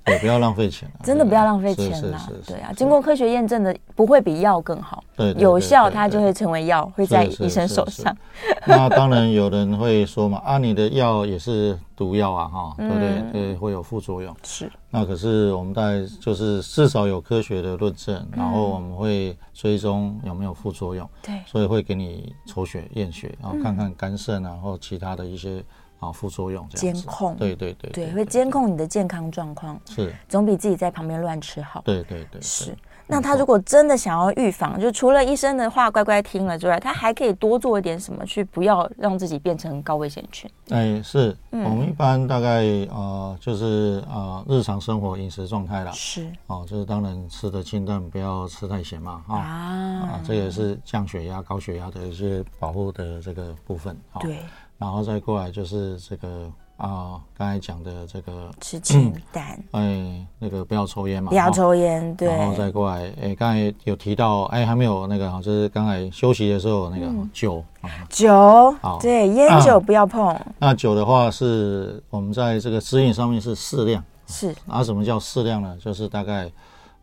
[0.05, 2.29] 对，不要浪费钱，真的不要浪费钱啦。
[2.47, 8.15] 对啊，经过科学验证的不会比药更好，对，有效它就会成为药，会在医生手上。
[8.67, 13.33] 那当然有人会说嘛，啊，你的药也是毒药啊，哈，对不对？
[13.33, 14.37] 对，会有副作用。
[14.43, 14.71] 是。
[14.91, 21.09] 那可是我们大概就是至少有科学的论证，然后我们会追踪有没有副作用。
[21.23, 21.41] 对。
[21.47, 25.65] 所以会给你抽血验血，然后看看肝肾啊，或其他的一些。
[26.05, 31.83] 啊，副作用监控，对对对，对，会监控你的健康状况，是总比自己在旁边乱吃好。
[31.85, 32.77] 对对对，是。
[33.07, 40.51] 那他如果真的想要预防，就除了医生的话乖乖听了之外，他还可以多做一点什么，去不要让自己变成高危险群。
[40.71, 45.93] 哎，是我们一般大概呃，就是呃，日常生活饮食状态啦。
[45.93, 49.23] 是哦，就是当然吃的清淡，不要吃太咸嘛。
[49.29, 53.95] 啊啊，这也是降血压、高血压的一些保护的这个部分。
[54.19, 54.39] 对。
[54.79, 62.29] 然后再过来就是这个啊，刚才讲的这个吃清淡，哎，那个不要抽烟嘛，不要抽烟，对。
[62.29, 67.65] 然后再过来，哎，刚才有提到，哎，还没有那个，就是刚才休息的时候那个酒，
[68.09, 70.37] 酒，好，对，烟酒不要碰。
[70.59, 74.53] 那酒的话是我们在这个指引上面是适量，是。
[74.67, 75.79] 啊，什么叫适量呢？
[75.81, 76.51] 就是大概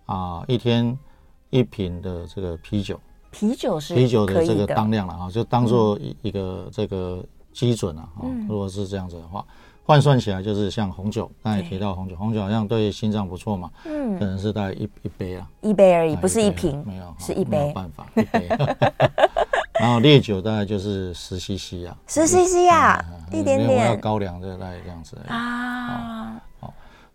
[0.06, 0.96] 啊一天
[1.50, 3.00] 一瓶的这个啤酒，
[3.32, 7.24] 啤酒是啤酒的这个当量了啊，就当做一一个这个。
[7.54, 8.08] 基准啊，
[8.48, 9.46] 如果是这样子的话，
[9.84, 18.48] 换算起来就是像红酒，刚才提到红酒，红酒好像对心脏不错嘛，嗯，可能是大概一一杯啊，一杯而已，不是一瓶，没有，是一杯，没有办法，一杯。
[19.80, 26.40] 然后烈酒大概就是十 CC 啊，十 CC 啊，一点点，要高粱的大概这样子啊。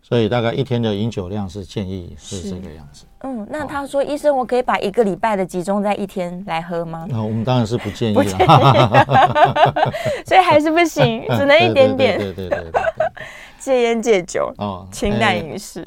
[0.07, 3.05] 所以大概一天的饮酒量是建议是这个样子。
[3.23, 7.05] 嗯，那他说医生，我可以把一个礼拜的集中在一天来喝吗？
[7.09, 8.23] 那我们当然是不建议了。
[10.25, 12.17] 所以还是不行， 只能一点点。
[12.17, 12.81] 对对对对。
[13.59, 15.85] 戒烟戒酒哦，清淡饮食。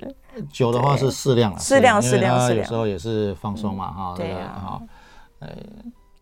[0.52, 2.58] 酒的话是适量啊，适量适量适量。
[2.58, 4.14] 有时候也是放松嘛，哈。
[4.18, 4.60] 对啊。
[4.62, 4.82] 好，
[5.40, 5.48] 哎。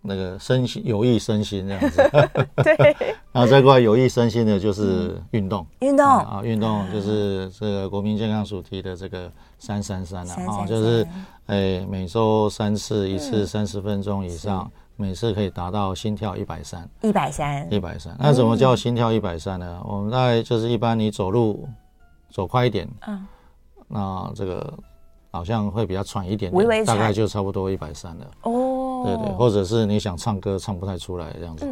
[0.09, 2.11] 那个身心有益身心这样子，
[2.65, 2.97] 对，
[3.31, 6.07] 然后再过来有益身心的就是运动，运动。
[6.07, 11.07] 啊，运动就是这个国民健康署提的这个三三三啊，啊，就是
[11.47, 18.17] 哎每周三次，一次三十分钟以上，每次可以达到心跳一百三，一百三，一百三。
[18.19, 19.81] 那怎么叫心跳一百三呢？
[19.85, 21.69] 我们大概就是一般你走路
[22.31, 23.27] 走快一点，嗯，
[23.87, 24.73] 那这个
[25.31, 28.27] 好像会比较喘一点点，大概就差不多一百三了。
[28.43, 28.87] 哦。
[29.05, 31.65] 对对，或者是你想唱歌唱不太出来这样子，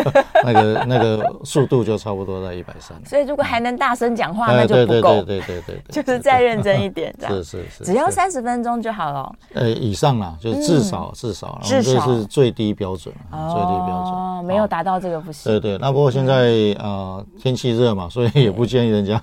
[0.44, 2.94] 那个那个速度就差不多在一百三。
[3.06, 5.22] 所以如果还能大声讲话，那就不够。
[5.22, 7.34] 对对对，就是再认真一点，这样。
[7.36, 9.34] 是是是，只要三十分钟就好了。
[9.54, 14.12] 呃，以上啦，就是至少至少，这是最低标准，最低标准。
[14.12, 15.50] 哦，没有达到这个不行。
[15.50, 19.18] 对对，那不过现在呃天气热嘛，所以也不建议人家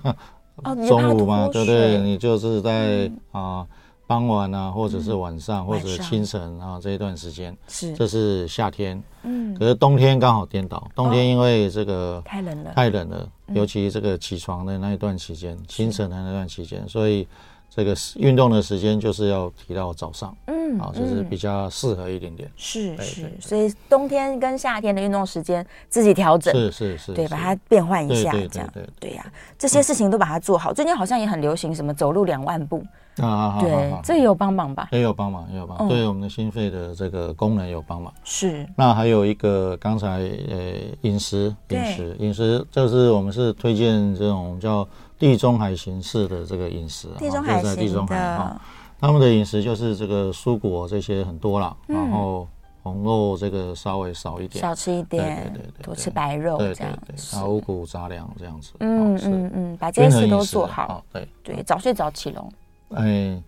[0.88, 1.98] 中午嘛，对不对？
[1.98, 3.64] 你就是在啊。
[4.06, 7.56] 傍晚啊，或者是晚上，或者清晨啊，这一段时间。
[7.68, 9.02] 是，这是夏天。
[9.22, 17.26] 嗯，可是冬天刚好颠倒，冬天因为这个太冷了，太冷了，尤其这个起床的那一段期间，清晨的那段期间，所以
[17.74, 20.36] 这个运动的时间就是要提到早上。
[20.46, 22.50] 嗯，啊，就是比较适合一点点。
[22.56, 26.52] 是是，所以冬天跟夏天的运动时间自己调整。
[26.54, 28.68] 是是是，对，把它变换一下，这样
[29.00, 29.24] 对呀，
[29.58, 30.72] 这些事情都把它做好。
[30.72, 32.84] 最近好像也很流行什么走路两万步。
[33.18, 34.88] 啊，对，这也有帮忙吧？
[34.90, 38.10] 也有帮忙，也有帮忙，对我们的心肺的这个功能有帮忙。
[38.24, 38.66] 是。
[38.74, 44.88] 那还有一个，刚才呃，饮食，饮食，饮食，就是我们是推荐这种叫
[45.22, 47.06] 地中海形式的这个饮食。
[47.16, 47.76] 地中海型的。
[47.76, 48.60] 地中海哈，
[49.00, 52.48] 他们的饮食就是这个蔬果这些很多了，然后
[52.82, 56.98] 红肉这个稍微少一点，少吃一点，对对对，多吃白肉这样，
[57.32, 58.72] 然后五谷杂粮这样子。
[58.80, 61.04] 嗯嗯嗯，把这些事都做好。
[61.12, 62.48] 对对，早睡早起喽。
[62.94, 63.40] 哎，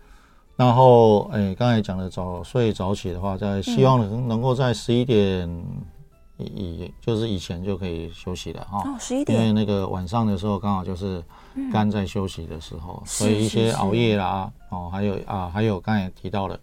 [0.54, 5.50] 然后哎，刚才讲的早睡早起的话，在希望能能够在十一点
[6.36, 8.78] 以就是以前就可以休息了哈。
[8.84, 9.38] 哦，十一点。
[9.38, 11.22] 因为那个晚上的时候刚好就是
[11.72, 16.58] 肝在休息的时候，所以一些熬夜啦，哦，还有啊，还有刚才提到的，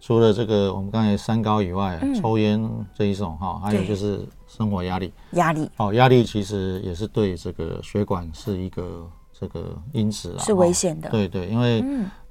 [0.00, 5.12] 除了这个我们刚才三高以外，抽烟这一种哈，还有就是生活压力。
[5.32, 5.70] 压力。
[5.78, 11.08] 哦，压力其实也是对这个血管是一个这个因子啊，是危险的。
[11.10, 11.82] 对对，因为。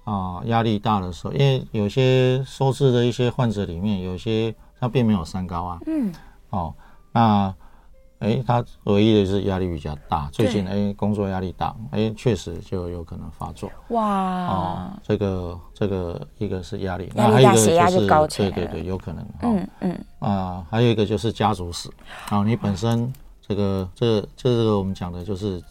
[0.05, 5.79] 啊，压力大的时候，因为有些收治的一些患者里面，有些他并没有三高啊。
[5.87, 6.13] 嗯。
[6.53, 6.73] 哦，
[7.11, 7.53] 那，
[8.19, 13.71] 哎，他唯一的是压力比较大，最近哎工作压力大，哎确实就有可能发作。
[13.89, 14.45] 哇。
[14.47, 19.25] 哦，这个这个一个是压力，那还有一个就是对对对，有可能。
[19.41, 20.05] 嗯嗯。
[20.19, 21.89] 啊，还有一个就是家族史。
[22.29, 23.11] 啊，你本身
[23.41, 25.61] 这个这个这个我们讲的就是。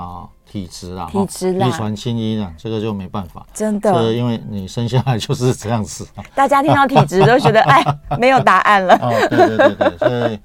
[0.00, 6.06] 啊体质啦，体质啦，遗传基因啊，这个就没办法，真的，因为你生下来就是这样子。
[6.34, 7.84] 大家听到体质都觉得哎，
[8.18, 8.94] 没有答案了。
[9.02, 10.38] 哦，对对对对，所以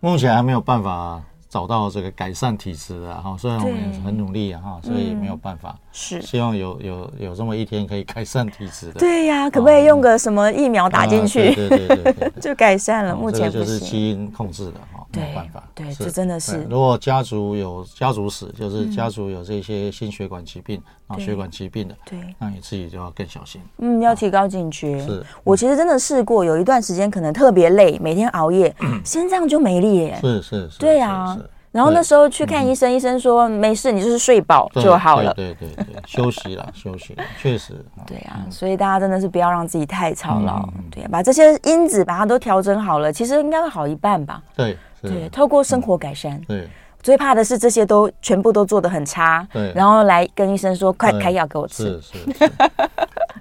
[0.00, 1.22] 目前还没有办法。
[1.50, 5.76] 找到这个改善体质的哈，虽然我们很努力啊哈，所以没有办法。
[5.92, 9.00] 是希望有有有这么一天可以改善体质的。
[9.00, 11.52] 对呀，可不可以用个什么疫苗打进去？
[11.52, 13.16] 对对对对， 就改善了。
[13.16, 15.68] 目前就是基因控制的哈，没有办法。
[15.74, 16.64] 对，这真的是。
[16.70, 20.80] 如果家族有家族史，就是家族有这些心血管疾病、
[21.10, 23.60] 脑血管疾病的，对，那你自己就要更小心。
[23.78, 25.04] 嗯，要提高警觉。
[25.04, 30.18] 是我其实真的试过，有一段时间可能特别累，每天熬夜， 心脏就没力耶。
[30.20, 30.78] 是是是。
[30.78, 31.36] 对呀。
[31.72, 35.32] 然后那时候去看医生，医生说没事，你就是睡饱就好了。
[35.34, 37.74] 对对对，休息了，休息了，确实。
[38.08, 40.68] 对啊，所以大家真的是不要让自己太操劳。
[40.90, 44.42] 对，把这些因子把它都调整好了，其实应该会好一半吧。
[44.56, 46.40] 对对，透过生活改善。
[46.40, 46.68] 对，
[47.02, 49.46] 最怕的是这些都全部都做的很差。
[49.52, 52.00] 对，然后来跟医生说，快开药给我吃。
[52.00, 52.50] 是是。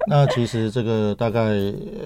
[0.07, 1.41] 那其实这个大概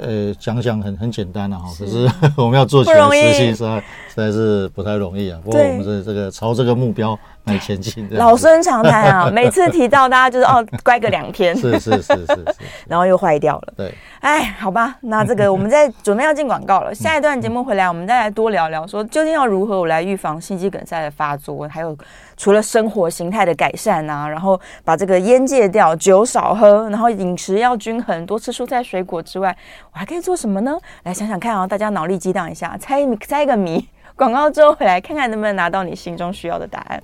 [0.01, 5.39] 呃讲讲很很简单了哈，可是 我们要做起来实行实在实在是不太容易啊。
[5.43, 8.07] 不过我们是这个朝这个目标来前进。
[8.11, 12.55] 老生常谈啊， 每次提到大家就是哦，乖个两天，是是是是是，
[12.87, 13.73] 然后又坏掉了。
[13.77, 16.93] 对，哎，好吧，那这个我们在准备要进广告了。
[16.93, 21.97] 下一段节目回来，我们再来多聊聊，说究竟要如何我来预防心肌梗塞的发作，还有。
[22.43, 29.55] 除了生活形态的改善啊，然后把这个烟戒掉，酒少喝，然后饮食要均衡，多吃蔬菜水果之外，
[29.93, 30.77] 我还可以做什么呢？
[31.03, 33.87] 来想想看啊，大家脑力激荡一下，猜猜一个谜。
[34.17, 37.01] 广告之后回来看看能不能拿到你心中需要的答案。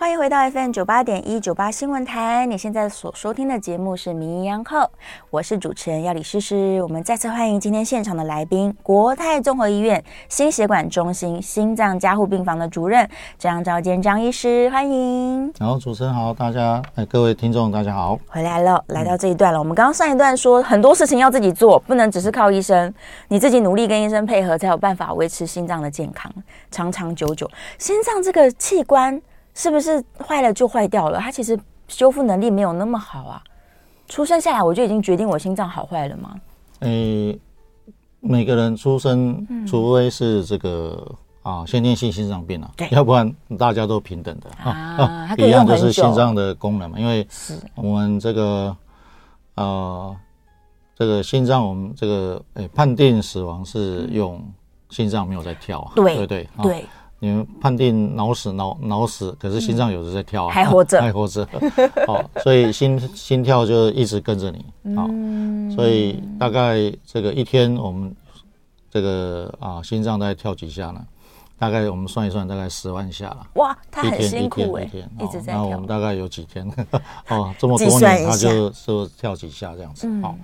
[0.00, 4.84] 欢迎回到 FM 九八点一九八新闻台，你现在所收听的节目是《名医央叩》，
[5.28, 6.80] 我是主持人要李诗诗。
[6.84, 13.08] 我们再次欢迎今天现场的来宾，国泰综合医院心血管中心心脏加护病房的主任
[13.38, 15.52] 张昭坚张医师，欢迎。
[15.58, 19.58] 好，主持人好，大家哎，各位听众大家好，回来了，来到这一段了。
[19.58, 22.94] 我们刚刚上一段说很多事情要自己做，不能只是靠医生，
[23.26, 26.32] 你自己努力跟医生配合，才有办法维持心脏的健康，
[26.70, 27.50] 长长久久。
[27.78, 29.20] 心脏这个器官。
[29.58, 31.18] 是不是坏了就坏掉了？
[31.18, 33.42] 它其实修复能力没有那么好啊。
[34.06, 36.36] 出生下来我就已经决定我心脏好坏了吗？
[36.78, 37.40] 诶、欸，
[38.20, 46.96] 每个人出生，除非是这个啊先天性心脏病啊，要不然大家都平等的啊，一样就是心脏的功能嘛。
[46.96, 47.26] 因为
[47.74, 48.76] 我们这个
[49.56, 50.16] 呃
[50.94, 54.40] 这个心脏，我们这个诶、欸、判定死亡是用
[54.88, 56.86] 心脏没有在跳，对对对对。
[57.20, 61.46] 你们判定脑死脑脑死，可是心脏有时在跳啊，还活着，还活着，
[62.06, 65.06] 好，所以心心跳就一直跟着你，好，
[65.74, 68.14] 所以大概这个一天我们
[68.90, 71.04] 这个啊心脏在跳几下呢？
[71.58, 73.44] 大概我们算一算，大概十万下了。
[73.54, 75.54] 哇，他很辛苦哎，一直在跳。
[75.54, 76.64] 那我们大概有几天？
[77.28, 80.36] 哦，这么多年他就就跳几下这样子，好，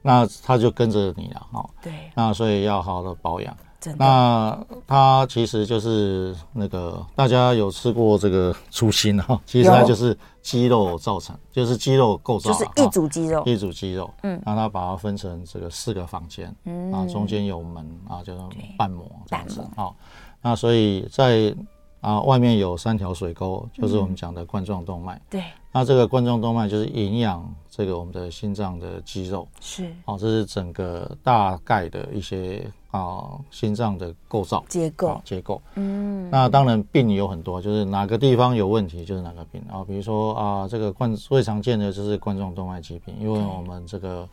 [0.00, 3.54] 那他就跟着你了，哈，对，那所以要好好的保养。
[3.98, 14.10] 那它其实就是那个大家有吃过这个猪心哈，其实它就是肌肉造成，就是肌肉构造，就是一组肌肉，一组肌肉。
[14.22, 19.64] 嗯，让它把它分成这个四个房间，嗯，啊，中间有门啊，叫做瓣膜这样子。
[19.76, 19.96] 好，
[20.42, 21.54] 那所以在
[22.00, 25.20] 啊外面有三条水沟，就是我们讲的冠状动脉。
[25.28, 25.42] 对，
[25.72, 29.48] 那这个冠状动脉就是营养这个我们的心脏的肌肉。
[29.60, 32.70] 是，哦，这是整个大概的一些。
[32.96, 39.82] 啊，心脏的构造结构结构，嗯，那当然病有很多，就是哪个地方有问题就是哪个病啊。
[39.84, 44.28] 比如说啊，这个冠最常见的就是冠状动脉疾病，因为我们这个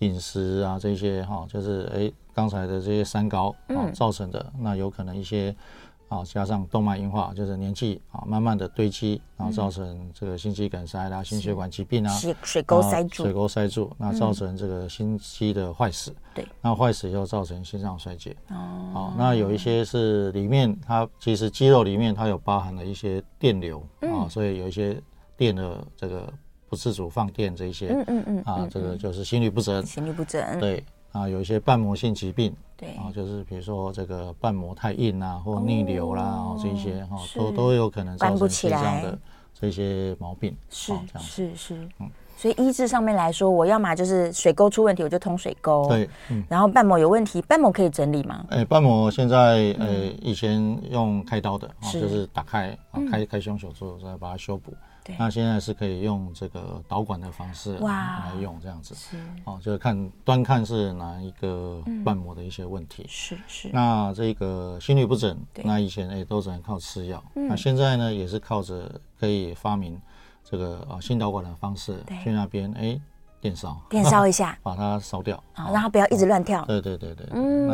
[0.00, 5.54] 饮食啊这些哈，就是哎刚才的这些三高啊造成的，那有可能一些。
[6.12, 16.14] 啊，加上动脉硬化，就是年纪啊慢慢的堆积，然后造成这个心肌梗塞啦、心血管疾病啊，水沟塞住，水沟塞住，那造成这个心肌的坏死。
[16.34, 18.36] 对，那坏死以后造成心脏衰竭。
[18.50, 25.00] 哦，好，那有一些是里面它其实肌肉里面它有包含了一些电流啊，所以有一些
[25.34, 26.30] 电的这个
[26.68, 30.84] 不自主放电这一些，嗯嗯嗯，啊，这个就是心律不整，心律不整，对。
[31.12, 32.88] 啊，有一些瓣膜性疾病，对。
[32.90, 39.18] 啊，就是比如说这个瓣膜太硬啊，或逆流啦，哦，这些哈，都都有可能造成心脏的
[39.52, 45.86] 这些毛病，是是是，嗯，所以医治上面来说，我要么就是水沟出问题，我就通水沟。
[45.88, 46.42] 对，嗯。
[46.48, 48.44] 然后瓣膜有问题，瓣膜可以整理吗？
[48.48, 54.72] 哎，瓣膜现在呃以前用开刀的啊，就是打开啊开开胸手术再把它修补。
[55.04, 55.16] 对。
[55.18, 59.16] 那现在是可以用这个导管的方式来用这样子，是。
[59.44, 63.70] 哦，就是看端看是哪一个瓣膜的一些问题，是是。
[63.72, 70.00] 那这个心律不整，那以前哎都只能靠吃药，那现在呢也是靠着可以发明
[70.44, 73.00] 这个啊心导管的方式去那边哎。
[73.42, 75.36] 电烧，电烧一下， 把它烧掉。
[75.54, 76.64] 啊，让它不要一直乱跳。
[76.64, 77.66] 对对对对，嗯，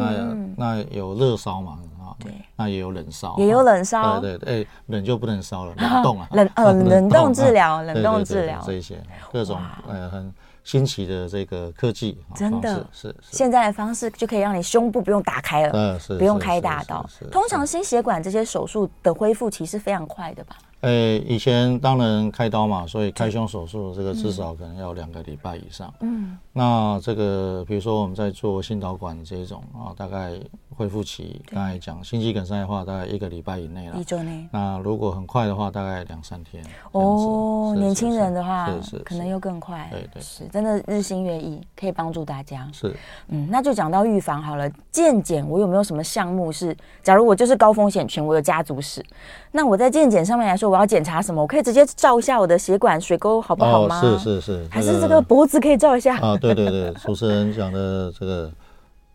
[0.57, 8.61] 那那有热烧嘛啊，对，那也有冷烧，也有冷烧，对对，哎，冷就不能烧了，冷冻啊，冷呃 冷冻治疗，冷冻治疗。
[8.65, 9.03] 这一些
[9.33, 10.33] 各种呃很
[10.65, 12.87] 新奇的这个科技，真的。
[12.93, 17.05] 是现在的方式就可以让你胸部不用打开了，嗯，是不用开大刀。
[17.31, 20.57] 通常心血管这些手术的恢复期是非常快的吧？
[20.81, 25.93] 呃，以前当然开刀嘛，所以开胸手术这个至少可能要两个礼拜以上。
[26.01, 30.39] 嗯，那这个比如说我们在做心导管这种啊，大概
[30.77, 33.97] 恢复期，刚才讲心肌梗塞的话，大概一个礼拜以内了。
[33.99, 34.47] 一周内。
[34.53, 36.65] 那如果很快的话，大概两三天。
[36.93, 39.89] 哦，年轻人的话，是是可能又更快。
[39.91, 42.69] 对对，是真的日新月异，可以帮助大家。
[42.73, 42.95] 是，
[43.27, 44.71] 嗯，那就讲到预防好了。
[44.93, 49.05] 健检我有没有什么项目是，假如我就是高风险群，我有家族史，
[49.51, 50.68] 那我在健检上面来说。
[50.69, 51.41] 我要检查什么？
[51.41, 54.01] 我可以直接照一下我的血管水沟好不好吗？
[54.01, 56.19] 是是是，还是这个脖子可以照一下？
[56.21, 58.53] 啊，对对对， 主持人讲的这个，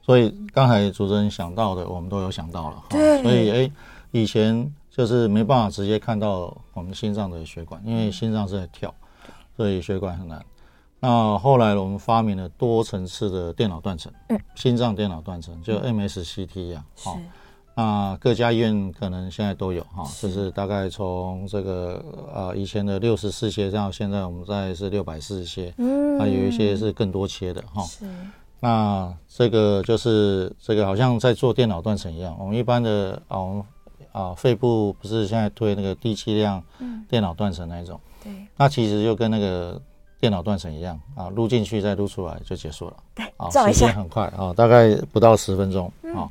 [0.02, 2.84] 所以刚才主持人想到的，我们都有想到了。
[2.90, 3.72] 对，所以哎，
[4.12, 8.94] 以前就是没办法直接看到我们心脏的血管，因为心脏是在跳，
[9.56, 10.44] 所以血管很难。
[11.00, 17.20] 那后来我们发明了多层次的电脑断层，嗯，心脏电脑断层就 MSCT 呀，好。
[17.76, 27.82] 那各家医院可能现在都有哈，就是大概从这个呃以前的六十四切到现在我们在是六百四十切，嗯，还有一些是更多切的哈。
[27.84, 28.06] 是。
[28.60, 33.64] 那这个就是这个好像在做电脑断层一样，我们一般的啊，我们
[34.12, 36.64] 啊肺部不是现在推那个低剂量
[37.10, 38.32] 电脑断层那一种，对。
[38.56, 39.82] 那其实就跟那个
[40.20, 42.94] 电脑断层一样啊，录进去再录出来就结束了。
[43.16, 46.30] 对，啊，时间很快啊，大概不到十分钟啊。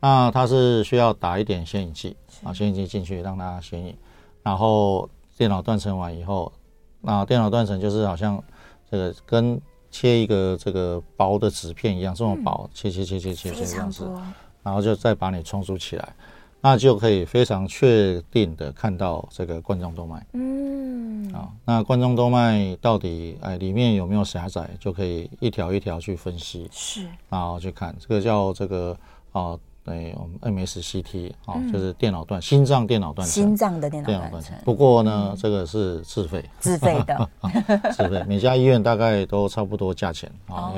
[0.00, 3.96] 那它是需要打一点显影剂啊，显影剂进去让它显影，
[4.44, 6.52] 然后电脑断层完以后，
[7.00, 8.40] 那电脑断层就是好像
[8.88, 14.08] 这个跟切一个这个薄的纸片一样，这么薄，切切切切切切这样子，
[14.62, 16.14] 然后就再把你重组起来，
[16.60, 20.24] 那就可以非常确定的看到这个冠状动脉。
[20.34, 28.96] 嗯，啊，那冠状动脉到底哎里面有没有狭窄，就可以一条一条去分析，是，然后去看这个叫这个
[29.32, 29.58] 啊。
[29.88, 34.54] 对，我们 MSCT 啊，就是电脑断心脏电脑断层，心脏的电脑断层。
[34.62, 37.28] 不过呢，这个是自费，自费的，
[37.96, 38.22] 自费。
[38.28, 40.74] 每家医院大概都差不多价钱啊，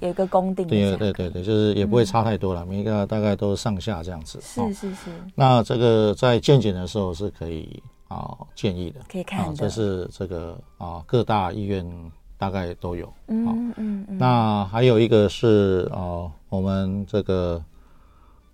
[0.00, 0.64] 有一个公定。
[0.68, 4.38] 对对对对，就是也不会差太多了，每一个大概都上下这样子。
[4.40, 5.10] 是是是。
[5.34, 9.56] 那这个在健检的时候是可以啊建议的，可以看的。
[9.56, 11.84] 这是这个啊各大医院
[12.38, 13.12] 大概都有。
[13.26, 14.06] 嗯嗯。
[14.08, 17.60] 那还有一个是啊我们这个。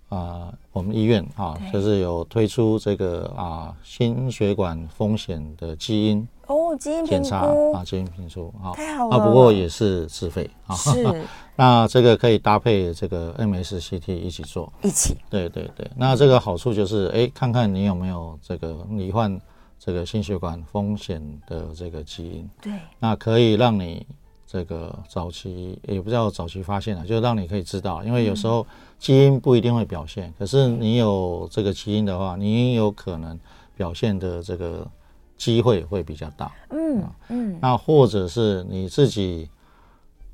[0.09, 10.75] 啊，我们医院啊，就是有推出这个啊心血管风险的基因哦，基因检查啊，基因评估啊，太好了啊，不过也是自费啊。
[10.75, 11.23] 是，
[11.57, 15.17] 那这个可以搭配这个 MSCT 一起做，一起。
[15.29, 19.39] 对对对，那这个好处就是，哎，看看你有没有这个罹患
[19.79, 22.49] 这个心血管风险的这个基因。
[22.63, 24.07] 对，那可以让你。
[24.51, 28.67] 这个早期也不叫早期发现了，就让你可以知道，因为有时候
[28.99, 33.39] 基因不一定会表现，可是你有这个基因的话，你有可能
[33.77, 34.89] 表现的这个
[35.37, 36.51] 机会会比较大。
[36.71, 39.51] 嗯嗯，那或者是你自己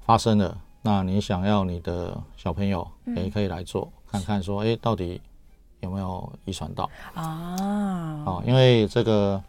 [0.06, 2.86] 发生了，那你想要你的小朋友
[3.16, 5.20] 也可以来做，看看说，哎，到底
[5.80, 8.22] 有没有遗传到啊？
[8.24, 9.42] 哦，因为这个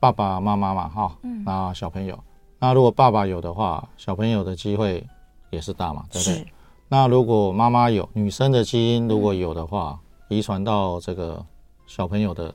[0.00, 2.18] 爸爸妈妈嘛，哈，那小朋友。
[2.66, 5.06] 那如果爸爸有的话，小朋友的机会
[5.50, 6.34] 也是大嘛，对不对？
[6.34, 6.46] 是
[6.88, 9.96] 那如果妈妈有女生的基因，如果有的话，
[10.26, 11.40] 遗传、嗯、到这个
[11.86, 12.52] 小朋友的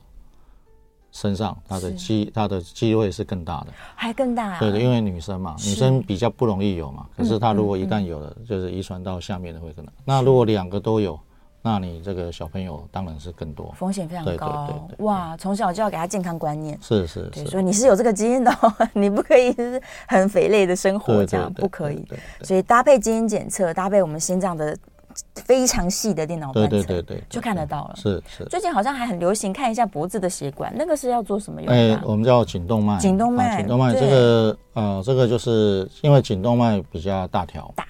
[1.14, 4.60] 身上，他的机他的机会是更大的，还更大、啊。
[4.60, 7.08] 对的，因为女生嘛，女生比较不容易有嘛。
[7.16, 9.94] 可是他如果一旦有了，嗯嗯嗯、就是遗传到下面的会更大。
[10.04, 11.18] 那如果两个都有。
[11.64, 14.90] 那你这个小朋友当然是更多，风险非常高。
[15.00, 16.78] 哇，从小就要给他健康观念。
[16.82, 18.52] 是是是，所以你是有这个基因的，
[18.94, 22.04] 你不可以就是很肥类的生活，这样不可以。
[22.42, 24.76] 所以搭配基因检测，搭配我们心脏的
[25.36, 27.96] 非常细的电脑断层，对对对对，就看得到了。
[27.96, 28.44] 是是。
[28.46, 31.76] 最近好像还很流行看一下脖子的血管，那个是要做什么用的？
[31.76, 32.98] 哎，我们叫颈动脉。
[32.98, 37.72] 颈动脉，颈动脉这个呃，这个就是因为颈动脉比较大条。
[37.76, 37.86] 大。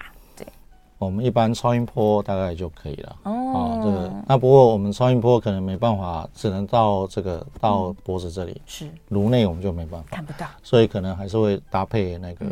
[1.02, 1.06] 对。
[1.06, 3.16] 我们一般超音波大概就可以了。
[3.24, 3.80] 哦。
[3.82, 8.60] 这个那不过我们超音波可能没办法，只能到这个到脖子这里。
[8.66, 8.86] 是。
[9.08, 10.08] 颅内我们就没办法。
[10.16, 10.46] 看不到。
[10.62, 12.46] 所以可能还是会搭配那个。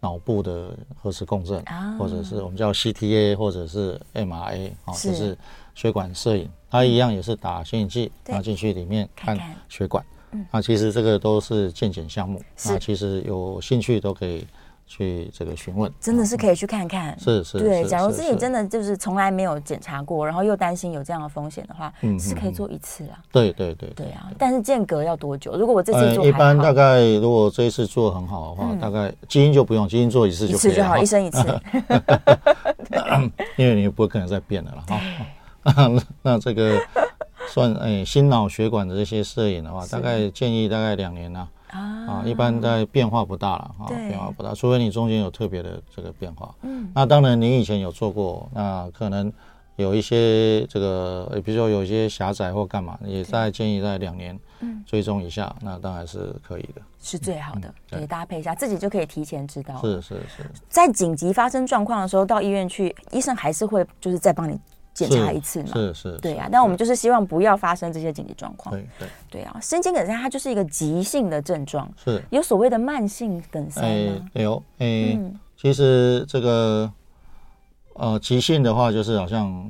[0.00, 1.64] 脑部的核磁共振，
[1.98, 5.34] 或者是我们叫 CTA，或者是 MRA，啊，就是
[5.74, 10.04] 血管摄影，它一样也是打显影剂，拿进去里面看血管。
[10.50, 14.46] 那其实这个都是健检项目，那其实有兴趣都可以。
[14.86, 17.18] 去这个询问，真的是可以去看看。
[17.18, 17.84] 是是，对。
[17.84, 23.18] 假如自己真的就是从来没有检查过，然后又担心有这样的风险的话，嗯，是可以做一次啊。
[23.32, 23.88] 对对对。
[23.90, 25.56] 对啊，但是间隔要多久？
[25.56, 30.72] 如果我这次做，一般大概如果这一次做很好的话，大概基因就不用，基因做一次就可以了。
[30.72, 31.60] 一次就好，一生一次。
[33.56, 35.90] 因为你不可能再变了了哈。
[36.22, 36.78] 那这个
[37.48, 41.40] 算哎，心脑血管的这些摄影的话，大概建议大概两年呢。
[41.40, 41.48] 啊，
[42.24, 46.54] 一般在变化不大了，哈，变化不大，除非你中间有特别的这个变化。
[46.62, 49.32] 嗯，那当然你以前有做过，那可能
[49.76, 54.38] 有一些这个，比如说有一些狭窄或干嘛，也在建议在两年
[54.86, 59.80] 追踪一下，那当然是可以的，是最好的，可以搭配一下，自己就可以提前知道。
[59.80, 64.58] 是是是，在紧急发生状况的时候，到医院去，医生还是会就是再帮你。
[64.94, 68.72] 检查一次嘛，是是，对啊，但我们就是希望不要发生这些紧急状况。
[68.72, 74.30] 对对对啊，心肌梗塞它就是一个急性的症状，是有所谓的慢性梗塞吗？
[74.34, 75.18] 哎有，哎，
[75.56, 76.90] 其实这个
[77.94, 79.68] 呃急性的话，就是好像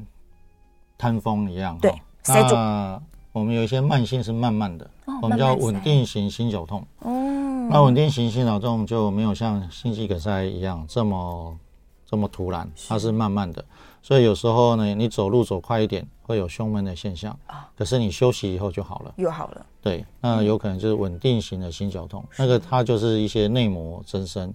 [0.98, 1.90] 瘫风一样，对，
[2.22, 2.54] 塞住。
[2.54, 3.00] 那
[3.32, 4.88] 我们有一些慢性是慢慢的，
[5.22, 6.86] 我们叫稳定型心绞痛。
[7.00, 11.58] 嗯，那稳定型心绞痛就没有像心肌梗塞一样这么
[12.06, 13.64] 这么突然，它是慢慢的。
[14.04, 17.34] 所以有时候呢，你走路走快一点，会有胸闷的现象。
[17.46, 17.70] 啊。
[17.74, 19.64] 可是你休息以后就好了，又好了。
[19.80, 24.52] 对，那有可能就是稳定型的心绞痛，那个它就是一些内膜增生，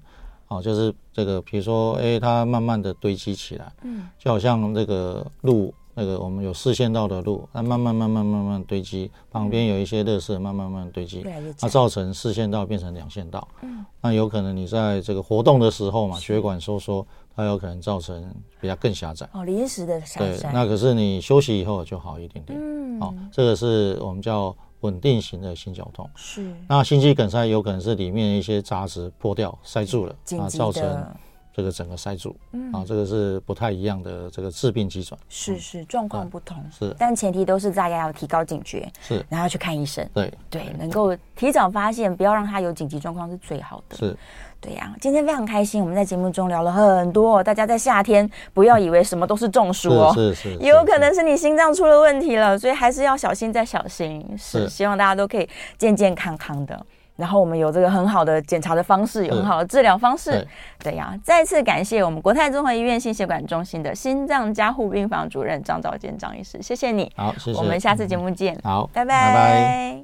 [0.50, 11.26] 哦，就是这个，比如说，哎，它慢慢的堆积起来，嗯，就好像那个路，那个我们有四线道的路，它慢慢慢慢慢慢堆积，旁边有一些热色慢慢慢慢堆积，
[11.58, 17.04] 它造成四线道变成两线道，嗯，那有可能你在这个活动的时候嘛，血管收缩。
[17.40, 20.38] 它有可能造成比较更狭窄哦，临时的狭窄。
[20.38, 22.60] 对，那可是你休息以后就好一点点。
[22.62, 26.10] 嗯，好，这个是我们叫稳定型的心绞痛。
[26.16, 26.54] 是。
[26.68, 31.08] 那心肌梗塞有可能是里面一些杂质破掉塞住了，啊，造成
[31.54, 32.36] 这个整个塞住。
[32.52, 32.72] 嗯。
[32.74, 35.18] 啊，这个是不太一样的这个致病机转。
[35.30, 36.62] 是是，状况不同。
[36.78, 36.94] 是。
[37.00, 38.92] 但前提都是大家要提高警觉。
[39.00, 39.26] 是。
[39.30, 40.06] 然后去看医生。
[40.14, 43.96] 对对，能够提早发现，不要让他有紧急状况是最好的。
[43.96, 44.18] 是。
[44.62, 47.42] 对呀，今天非常开心，我们在节目中聊了很多。
[47.44, 54.26] 大家在夏天不要以为什么都是中暑哦，是是，也有可能是你心脏出了问题了，所以还是要小心再小心。
[54.38, 55.48] 是，希望大家都可以
[55.78, 56.78] 健健康康的。
[57.16, 60.46] 然后我们有这个很好的检查的方式，有很好的治疗方式。
[60.82, 67.12] 对呀，再次感谢我们国泰综合医院心血管中心的心脏加护病房主任张兆坚张医师，谢谢你。
[67.16, 67.60] 好，谢谢。
[67.60, 68.58] 我们下次节目见。
[68.64, 69.16] 好，拜拜。
[69.16, 70.04] 拜拜。